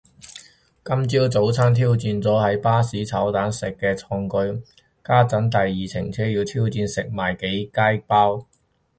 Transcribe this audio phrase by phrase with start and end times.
[0.83, 4.59] 今朝早餐挑戰咗喺巴士炒蛋食嘅創舉，
[5.03, 8.47] 家陣第二程車要挑戰食埋幾楷包